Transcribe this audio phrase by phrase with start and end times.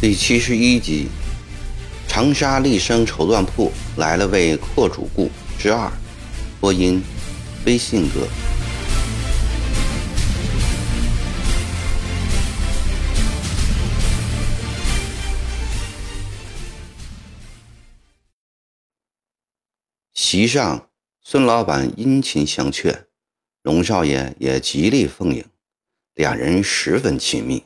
[0.00, 1.06] 第七十一集，
[2.08, 5.88] 长沙立生绸缎铺来了位阔主顾之二，
[6.60, 7.00] 播音，
[7.64, 8.26] 微信哥。
[20.14, 20.88] 席上，
[21.24, 23.06] 孙老板殷勤相劝，
[23.62, 25.44] 龙少爷也极力奉迎，
[26.14, 27.64] 两人十分亲密。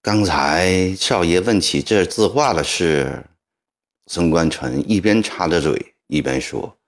[0.00, 3.26] 刚才少爷问起这字画的事，
[4.06, 6.78] 孙观臣一边插着嘴，一边说：“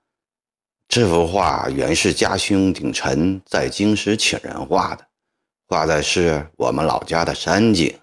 [0.86, 5.05] 这幅画原是家兄鼎臣在京时请人画的，
[5.66, 7.98] 画的是我们老家的山景。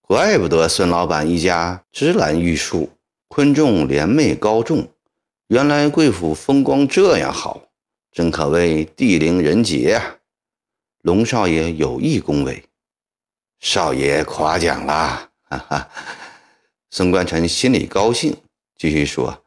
[0.00, 2.90] 怪不得孙老板一家芝兰玉树，
[3.32, 4.92] 昆仲联袂高重，
[5.46, 7.62] 原来贵府风光这样好，
[8.10, 10.16] 真可谓地灵人杰啊！”
[11.02, 12.64] 龙少爷有意恭维。
[13.60, 15.88] 少爷夸奖啦，哈哈。
[16.90, 18.36] 孙观臣心里高兴，
[18.76, 19.44] 继续说：“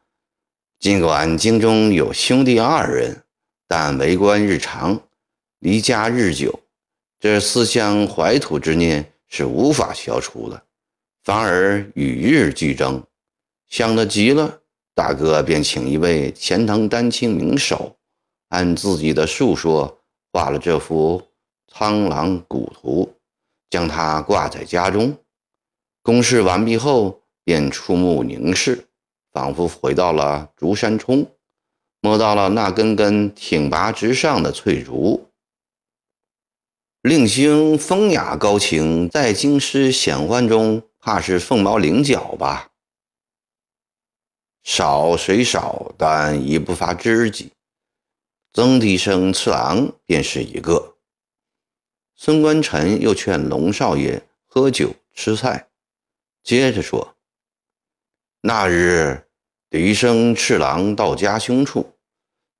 [0.80, 3.22] 尽管京中有兄弟二人，
[3.68, 4.98] 但为官日长，
[5.58, 6.58] 离家日久，
[7.20, 10.62] 这思乡怀土之念是无法消除的，
[11.22, 13.04] 反而与日俱增。
[13.74, 14.60] 想得急了，
[14.94, 17.96] 大哥便请一位钱塘丹青名手，
[18.50, 19.98] 按自己的述说
[20.32, 21.20] 画了这幅
[21.66, 23.16] 苍狼古图。”
[23.68, 25.18] 将它挂在家中，
[26.04, 28.86] 公事完毕后，便触目凝视，
[29.32, 31.26] 仿佛回到了竹山冲，
[32.00, 35.30] 摸到了那根根挺拔直上的翠竹。
[37.02, 42.70] 令兄风雅高情，在京师显宦中，怕是凤毛麟角吧？
[44.64, 47.52] 少虽少，但已不乏知己。
[48.54, 50.96] 曾提生次郎便是一个。
[52.16, 55.68] 孙观臣又劝龙少爷喝酒吃菜，
[56.42, 57.14] 接着说
[58.40, 59.26] ：“那日，
[59.68, 61.92] 笛声赤狼到家兄处，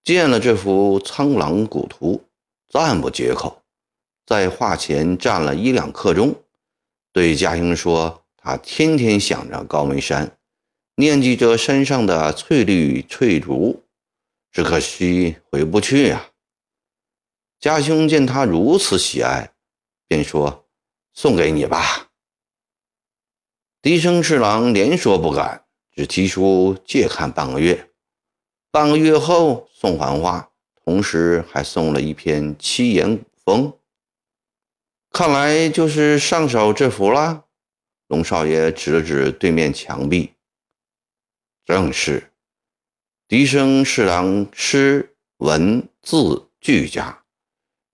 [0.02, 2.22] 见了这幅苍狼古图，
[2.68, 3.62] 赞不绝口，
[4.26, 6.34] 在画前站了一两刻钟，
[7.12, 10.36] 对家兄说：他天天想着高眉山，
[10.96, 13.84] 念记着山上的翠绿翠竹，
[14.52, 16.30] 只可惜回不去呀。”
[17.58, 19.52] 家兄见他如此喜爱。
[20.06, 20.66] 便说
[21.14, 22.10] ：“送给你吧。”
[23.80, 27.90] 笛声侍郎连说不敢，只提出借看半个月。
[28.70, 30.50] 半个月后送还画，
[30.84, 33.72] 同时还送了一篇七言古风。
[35.10, 37.46] 看来就是上手这幅了。
[38.08, 40.33] 龙少爷指了指对面墙壁
[41.64, 42.30] ：“正是。”
[43.26, 47.24] 笛声侍郎诗文字俱佳。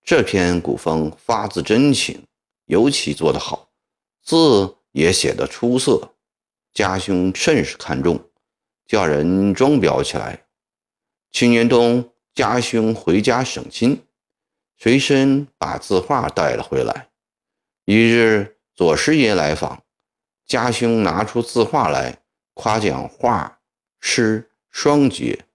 [0.03, 2.25] 这篇古风发自真情，
[2.65, 3.69] 尤其做得好，
[4.23, 6.15] 字也写得出色。
[6.73, 8.29] 家兄甚是看重，
[8.85, 10.45] 叫人装裱起来。
[11.31, 14.05] 去年冬，家兄回家省亲，
[14.77, 17.09] 随身把字画带了回来。
[17.85, 19.83] 一日，左师爷来访，
[20.45, 22.21] 家兄拿出字画来，
[22.53, 23.60] 夸奖画
[24.01, 25.45] 诗双绝。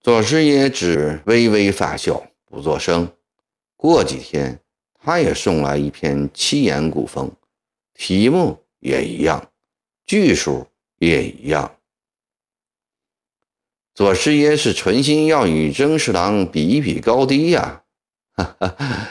[0.00, 3.10] 左师爷只微微发笑，不作声。
[3.76, 4.60] 过几天，
[4.98, 7.32] 他也送来一篇七言古风，
[7.94, 9.50] 题目也一样，
[10.04, 10.66] 句数
[10.98, 11.78] 也一样。
[13.94, 17.84] 左师爷是存心要与曾侍郎比一比高低呀！
[18.32, 19.08] 哈哈，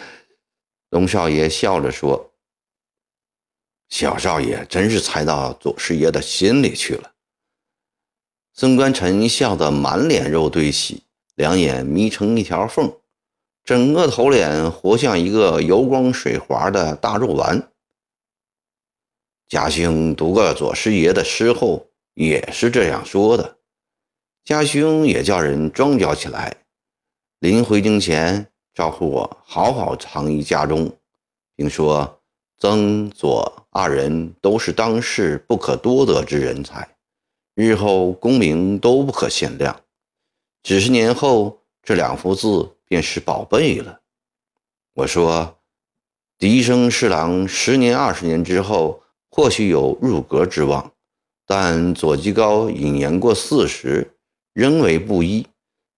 [0.89, 2.33] 龙少爷笑着说
[3.89, 7.13] ：“小少爷真是猜到左师爷的心里去了。”
[8.59, 11.03] 孙观臣笑得满脸肉堆起，
[11.35, 12.91] 两眼眯成一条缝。
[13.63, 17.71] 整个头脸活像一个油光水滑的大肉丸。
[19.47, 23.59] 家兄读过左师爷的诗后，也是这样说的。
[24.43, 26.57] 家兄也叫人装裱起来，
[27.39, 30.91] 临回京前招呼我好好藏于家中，
[31.55, 32.19] 并说
[32.57, 36.97] 曾左二人都是当世不可多得之人才，
[37.63, 39.81] 日后功名都不可限量。
[40.63, 42.75] 几十年后，这两幅字。
[42.89, 44.01] 便是宝贝了。
[44.95, 45.59] 我说，
[46.39, 50.91] 笛声侍郎十年、二十年之后，或许有入阁之望，
[51.45, 54.15] 但左吉高已年过四十，
[54.53, 55.45] 仍为布衣，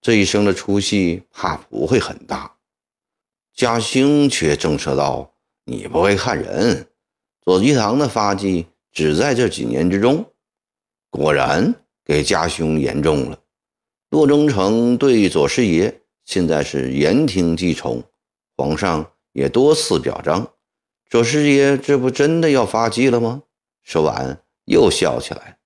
[0.02, 2.58] 这一生的出息怕不会很大。
[3.56, 5.32] 嘉兴却正色道
[5.64, 6.90] ：“你不会看人，
[7.42, 10.26] 左吉堂的发迹只在这几年之中。”
[11.12, 11.76] 果然，
[12.06, 13.38] 给家兄言重了。
[14.10, 18.02] 骆中丞对左师爷现在是言听计从，
[18.56, 20.54] 皇上也多次表彰。
[21.10, 23.44] 左师爷这不真的要发迹了吗？
[23.84, 25.58] 说完又笑起来。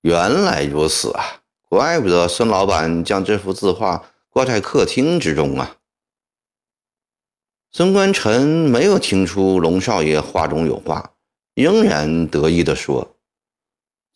[0.00, 5.76] 原来如此啊，怪不得孙老板将这幅字画挂在客厅之中啊。
[7.70, 11.12] 孙观臣没有听出龙少爷话中有话，
[11.54, 13.16] 仍然得意地说：“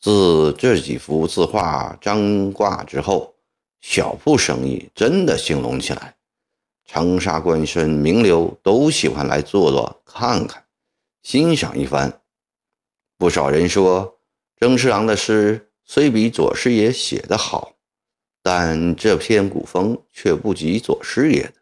[0.05, 3.37] 自这几幅字画张挂之后，
[3.81, 6.15] 小铺生意真的兴隆起来。
[6.85, 10.62] 长沙官绅名流都喜欢来坐坐、看看、
[11.23, 12.21] 欣赏一番。
[13.17, 14.19] 不少人说，
[14.61, 17.73] 曾侍郎的诗虽比左师爷写得好，
[18.43, 21.55] 但这篇古风却不及左师爷的。”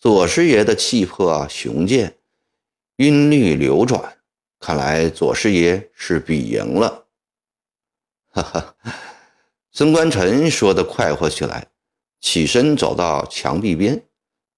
[0.00, 2.16] 左师爷的气魄雄健，
[2.96, 4.16] 韵律流转，
[4.58, 6.99] 看来左师爷是比赢了。
[8.30, 8.76] 哈哈，
[9.72, 11.66] 孙观臣说的快活起来，
[12.20, 14.02] 起身走到墙壁边，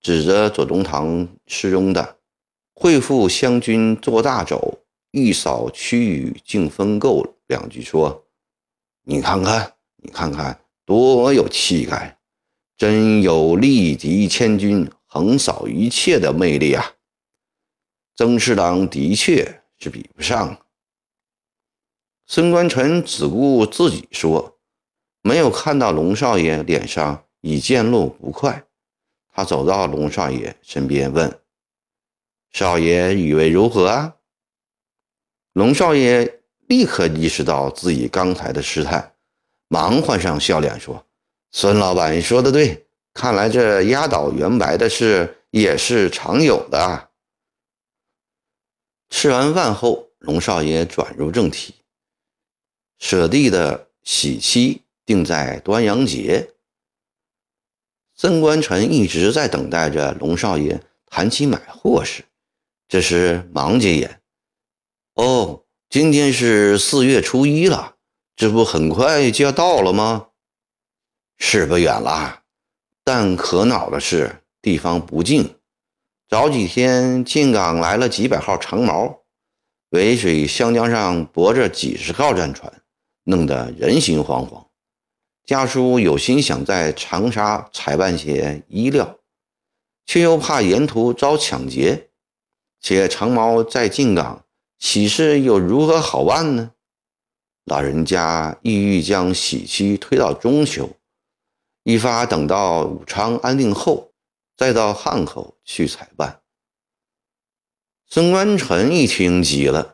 [0.01, 2.19] 指着左宗棠诗中的
[2.75, 4.79] “会赴湘军作大肘，
[5.11, 8.25] 一扫区域尽分垢”两句说
[9.05, 12.19] ：“你看看，你看看，多有气概，
[12.77, 16.91] 真有力敌千军。”横扫一切的魅力啊！
[18.17, 20.62] 曾侍郎的确是比不上。
[22.35, 24.57] 孙观臣只顾自己说，
[25.21, 28.65] 没有看到龙少爷脸上已见露不快。
[29.35, 31.41] 他走到龙少爷身边问
[32.51, 34.17] ：“少爷以为如何啊？”
[35.53, 39.13] 龙少爷立刻意识到自己刚才的失态，
[39.69, 41.05] 忙换上笑脸说
[41.53, 47.11] ：“孙老板说的对。”看来这压倒袁白的事也是常有的。
[49.11, 51.75] 吃完饭后，龙少爷转入正题：
[53.03, 56.51] 舍弟的喜期定在端阳节。
[58.15, 62.25] 曾官臣一直在等待着龙少爷谈起买货事，
[62.87, 64.21] 这时忙接言
[65.15, 67.97] ：“哦，今天是四月初一了，
[68.37, 70.29] 这不很快就要到了吗？
[71.39, 72.43] 是不远了。”
[73.03, 75.57] 但可恼的是，地方不近。
[76.29, 79.23] 早几天进港来了几百号长毛，
[79.91, 82.73] 渭水湘江上泊着几十号战船，
[83.25, 84.67] 弄得人心惶惶。
[85.45, 89.19] 家叔有心想在长沙采办些衣料，
[90.07, 92.11] 却又怕沿途遭抢劫。
[92.81, 94.45] 且长毛在进港，
[94.79, 96.73] 喜事又如何好办呢？
[97.65, 100.91] 老人家意欲将喜期推到中秋。
[101.85, 104.13] 一发等到武昌安定后，
[104.57, 106.41] 再到汉口去采办。
[108.09, 109.92] 孙观臣一听急了：“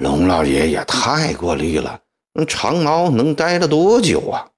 [0.00, 2.00] 龙老爷也太过虑了，
[2.32, 4.48] 那长毛能待了多久啊？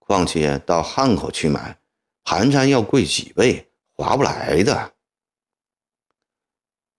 [0.00, 1.78] 况且到汉口去买，
[2.24, 4.94] 盘缠要贵几倍，划不来的。”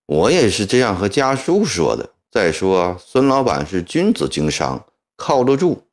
[0.08, 2.14] 我也是这样和家叔说的。
[2.32, 4.86] 再说，孙老板是君子经商，
[5.18, 5.86] 靠得住。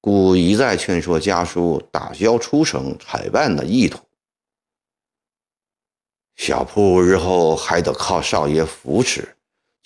[0.00, 3.98] 故一再劝说家叔打消出省采办的意图。
[6.36, 9.34] 小铺日后还得靠少爷扶持，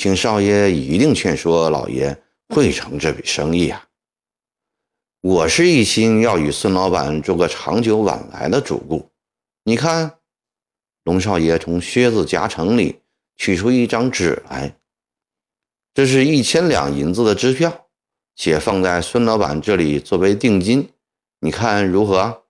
[0.03, 3.87] 请少爷一定劝说老爷会成这笔生意啊！
[5.21, 9.09] 我是一心要与孙老板做个长久往来的主顾。
[9.63, 10.19] 你看，
[11.05, 12.99] 龙少爷从靴子夹层里
[13.37, 14.75] 取出一张纸来，
[15.95, 17.87] 这是一千两银子的支票。
[18.35, 20.91] 且放在孙老板这里作为定金，
[21.39, 22.43] 你看如何？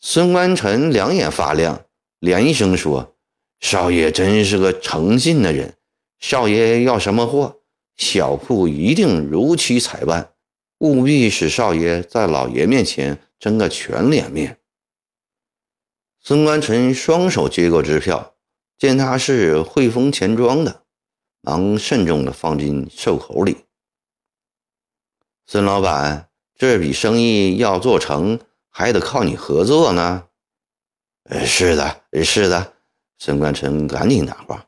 [0.00, 1.84] 孙观臣两眼发亮，
[2.18, 3.14] 连声说
[3.62, 5.75] ：“少爷真是个诚信的人。
[6.18, 7.60] 少爷要什么货，
[7.96, 10.32] 小铺一定如期采办，
[10.78, 14.58] 务必使少爷在老爷面前争个全脸面。”
[16.20, 18.34] 孙观臣双手接过支票，
[18.76, 20.82] 见他是汇丰钱庄的，
[21.40, 23.58] 忙慎重地放进袖口里。
[25.46, 30.24] 孙老板，这笔生意要做成，还得靠你合作呢。
[31.28, 32.74] 呃，是的，是的。
[33.18, 34.65] 孙观臣赶紧答话：“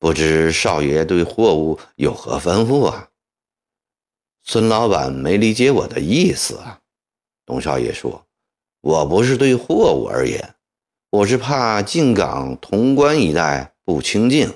[0.00, 3.10] 不知少爷对货物有何吩咐啊？”
[4.42, 6.80] 孙老板没理解我的意思啊。
[7.46, 8.26] 董少爷说
[8.82, 10.56] ：“我不是对货物而言，
[11.10, 14.52] 我是怕进港潼关一带不清净，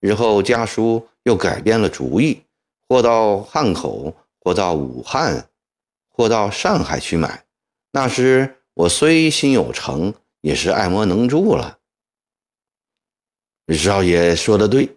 [0.00, 2.42] 日后家书又改变了主意，
[2.88, 4.12] 或到汉口。”
[4.46, 5.48] 或到武汉，
[6.08, 7.46] 或到上海去买。
[7.90, 11.80] 那时我虽心有诚，也是爱莫能助了。
[13.74, 14.96] 少爷说的对，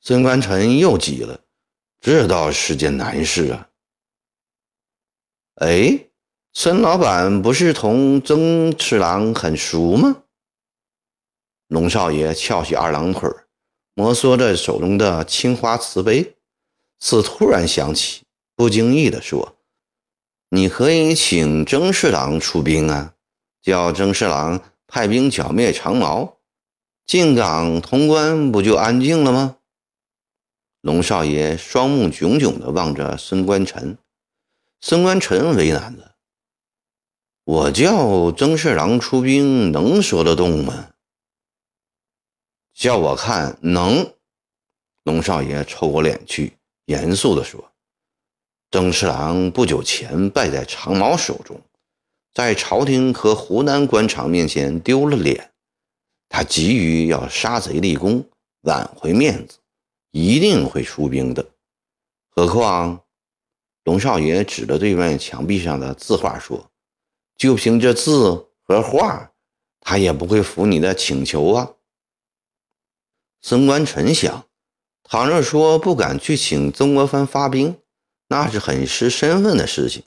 [0.00, 1.40] 孙观臣又急了，
[2.00, 3.68] 这倒是件难事啊。
[5.56, 6.06] 哎，
[6.52, 10.22] 孙老板不是同曾侍郎很熟吗？
[11.66, 13.28] 龙少爷翘起二郎腿，
[13.94, 16.36] 摩挲着手中的青花瓷杯，
[17.00, 18.22] 似突然想起，
[18.54, 19.56] 不经意地说
[20.50, 23.14] ：“你可以请曾侍郎出兵啊，
[23.60, 26.35] 叫曾侍郎派兵剿灭长毛，
[27.06, 29.58] 进港通关，不就安静了吗？”
[30.82, 33.98] 龙少爷双目炯炯地望着孙观臣，
[34.80, 36.16] 孙观臣为难了
[37.44, 40.90] ：“我叫曾侍郎出兵，能说得动吗？”
[42.74, 44.12] 叫我看能，
[45.04, 46.52] 龙少爷抽过脸去，
[46.84, 47.72] 严肃地说
[48.70, 51.60] ：“曾侍郎不久前败在长毛手中，
[52.34, 55.52] 在朝廷和湖南官场面前丢了脸，
[56.28, 58.28] 他急于要杀贼立功，
[58.62, 59.58] 挽回面子，
[60.10, 61.46] 一定会出兵的。
[62.28, 63.04] 何况，
[63.84, 66.70] 龙少爷指着对面墙壁上的字画说
[67.38, 69.32] ：‘就凭这字和画，
[69.80, 71.72] 他也不会服你的请求啊。’”
[73.40, 74.46] 孙观臣想，
[75.04, 77.78] 倘若说不敢去请曾国藩发兵，
[78.28, 80.02] 那是很失身份的事情。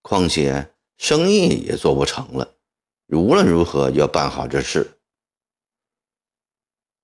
[0.00, 2.54] 况且生意也做不成了，
[3.08, 4.97] 无论如何要办好这事。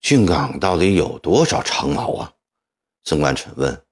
[0.05, 2.35] 郡港到底有多少长矛啊？
[3.05, 3.83] 孙观臣问。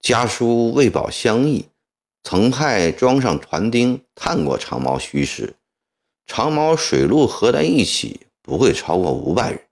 [0.00, 1.68] 家书为保乡义，
[2.22, 5.54] 曾派装上船丁探过长毛虚实，
[6.24, 9.62] 长毛水陆合在一起，不会超过五百人。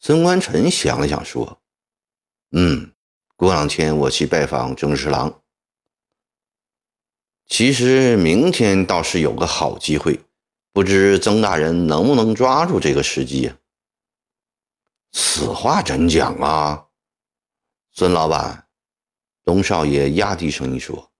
[0.00, 1.60] 孙观臣想了想，说
[2.50, 2.90] ：“嗯，
[3.36, 5.40] 过两天我去拜访曾侍郎。
[7.46, 10.18] 其实明天倒是有个好机会，
[10.72, 13.56] 不知曾大人能不能抓住这个时机呀？”
[15.12, 16.86] 此话怎讲啊？
[17.92, 18.66] 孙老板，
[19.44, 21.10] 龙少爷压低声音说：“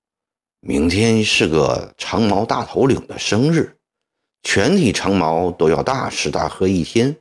[0.60, 3.78] 明天是个长毛大头领的生日，
[4.42, 7.16] 全体长毛都要大吃大喝一天。”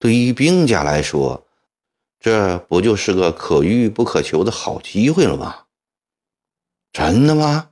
[0.00, 1.46] 对于兵家来说，
[2.18, 5.66] 这不就是个可遇不可求的好机会了吗？
[6.92, 7.70] 真的吗？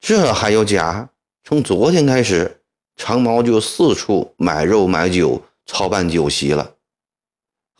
[0.00, 1.10] 这还有假？
[1.44, 2.62] 从昨天开始，
[2.96, 6.76] 长毛就四处买肉买酒，操办酒席了。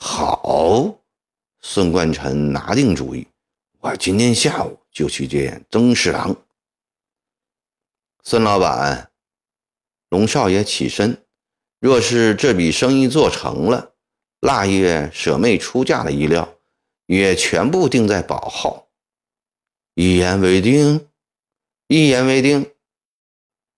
[0.04, 0.98] 好，
[1.60, 3.24] 孙冠臣拿定主意，
[3.78, 6.36] 我今天下午就去见曾侍郎。
[8.24, 9.12] 孙老板，
[10.08, 11.24] 龙少爷起身。
[11.78, 13.92] 若是这笔生意做成了，
[14.40, 16.52] 腊月舍妹出嫁的衣料
[17.06, 18.88] 也全部定在宝号。
[19.94, 21.08] 一言为定，
[21.86, 22.72] 一言为定。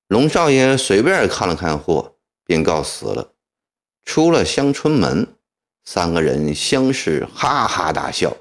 [0.08, 2.16] 龙少爷随便看了看货，
[2.46, 3.34] 便告辞了。
[4.06, 5.33] 出了香椿门，
[5.84, 8.34] 三个人相视，哈哈大笑。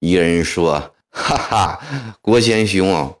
[0.00, 1.80] 一人说：“哈哈，
[2.20, 3.16] 国贤兄，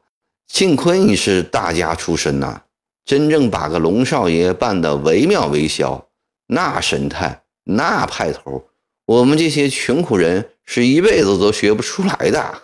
[0.46, 2.62] 幸亏你是大家出身呐。”
[3.04, 6.08] 真正把个龙少爷扮得惟妙惟肖，
[6.46, 8.64] 那神态，那派头，
[9.06, 12.62] 我们这些穷苦人是一辈子都学不出来的。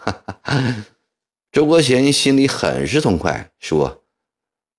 [1.51, 4.05] 周国贤心里很是痛快，说：“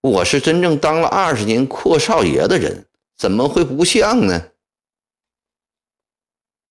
[0.02, 2.86] 我是真正当了二十年阔少爷的人，
[3.18, 4.42] 怎么会不像呢？”